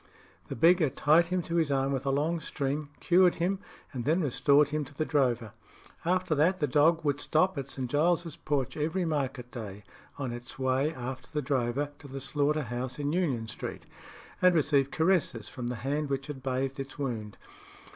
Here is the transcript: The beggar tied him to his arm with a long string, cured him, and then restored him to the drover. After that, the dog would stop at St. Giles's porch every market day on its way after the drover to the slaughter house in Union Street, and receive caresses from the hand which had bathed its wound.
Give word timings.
The 0.47 0.55
beggar 0.55 0.89
tied 0.89 1.27
him 1.27 1.43
to 1.43 1.57
his 1.57 1.71
arm 1.71 1.91
with 1.91 2.07
a 2.07 2.09
long 2.09 2.39
string, 2.39 2.89
cured 2.99 3.35
him, 3.35 3.59
and 3.93 4.03
then 4.03 4.21
restored 4.23 4.69
him 4.69 4.83
to 4.85 4.95
the 4.95 5.05
drover. 5.05 5.53
After 6.03 6.33
that, 6.33 6.59
the 6.59 6.65
dog 6.65 7.05
would 7.05 7.21
stop 7.21 7.55
at 7.55 7.69
St. 7.69 7.87
Giles's 7.87 8.35
porch 8.35 8.75
every 8.75 9.05
market 9.05 9.51
day 9.51 9.83
on 10.17 10.31
its 10.31 10.57
way 10.57 10.91
after 10.91 11.29
the 11.31 11.43
drover 11.43 11.91
to 11.99 12.07
the 12.07 12.19
slaughter 12.19 12.63
house 12.63 12.97
in 12.97 13.13
Union 13.13 13.47
Street, 13.47 13.85
and 14.41 14.55
receive 14.55 14.89
caresses 14.89 15.49
from 15.49 15.67
the 15.67 15.75
hand 15.85 16.09
which 16.09 16.25
had 16.25 16.41
bathed 16.41 16.79
its 16.79 16.97
wound. 16.97 17.37